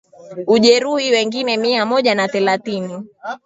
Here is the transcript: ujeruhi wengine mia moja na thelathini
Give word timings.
ujeruhi 0.47 1.11
wengine 1.11 1.57
mia 1.57 1.85
moja 1.85 2.15
na 2.15 2.27
thelathini 2.27 3.03